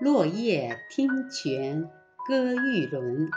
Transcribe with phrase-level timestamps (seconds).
[0.00, 1.88] 落叶听泉
[2.26, 3.30] 歌玉轮。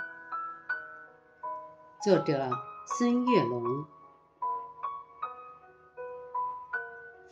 [2.03, 2.49] 作者：
[2.87, 3.85] 孙月龙。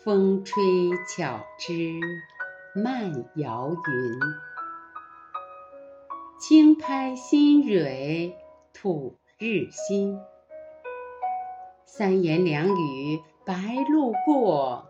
[0.03, 0.63] 风吹
[1.07, 1.99] 巧枝
[2.75, 4.19] 慢摇云，
[6.37, 8.37] 轻拍新蕊
[8.73, 10.21] 吐日新。
[11.87, 13.53] 三言两语白
[13.89, 14.85] 鹭过，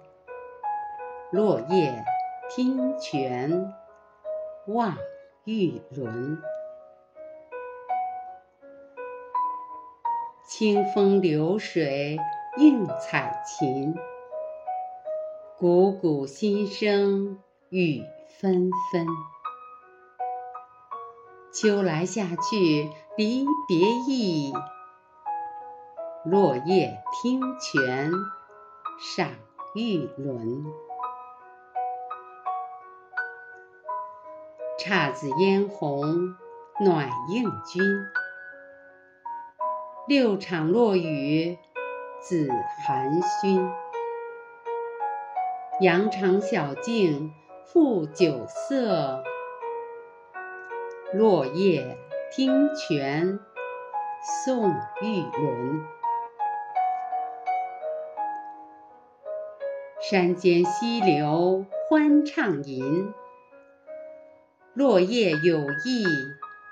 [1.31, 2.03] 落叶
[2.49, 3.73] 听泉
[4.67, 4.97] 望
[5.43, 6.41] 玉轮。
[10.47, 12.17] 清风流水
[12.57, 13.93] 映彩琴，
[15.59, 17.37] 怩怩心声
[17.69, 18.03] 雨
[18.39, 19.05] 纷纷。
[21.53, 24.51] 秋来夏去离别意。
[26.25, 28.11] 落叶听泉
[28.99, 29.29] 赏
[29.75, 30.65] 玉轮，
[34.77, 36.35] 姹紫嫣红
[36.81, 37.81] 暖映君。
[40.05, 41.57] 六场落雨
[42.21, 42.49] 紫
[42.85, 43.71] 寒熏，
[45.79, 49.23] 羊肠小径复酒色。
[51.13, 51.97] 落叶
[52.33, 53.39] 听泉
[54.43, 55.85] 送玉轮。
[60.01, 63.13] 山间溪流欢畅吟，
[64.75, 66.05] 落叶有意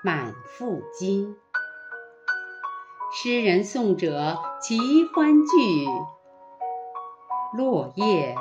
[0.02, 1.36] 满腹经。
[3.10, 5.86] 诗人颂者齐欢聚，
[7.56, 8.36] 落叶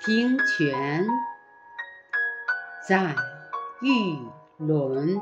[0.00, 1.06] 听泉
[2.88, 3.14] 在
[3.82, 4.18] 玉
[4.56, 5.20] 轮。